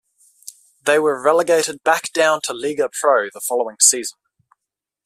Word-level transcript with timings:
They 0.83 0.97
were 0.97 1.21
relegated 1.21 1.83
back 1.83 2.11
down 2.11 2.41
to 2.45 2.53
Lega 2.53 2.91
Pro 2.91 3.29
the 3.31 3.39
following 3.39 3.77
season. 3.79 4.17